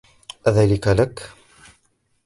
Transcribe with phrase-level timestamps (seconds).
[0.47, 1.21] أذلك لك؟